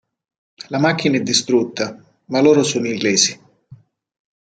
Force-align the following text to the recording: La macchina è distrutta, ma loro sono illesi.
La 0.69 0.79
macchina 0.79 1.17
è 1.17 1.21
distrutta, 1.21 1.95
ma 2.29 2.41
loro 2.41 2.63
sono 2.63 2.87
illesi. 2.87 3.39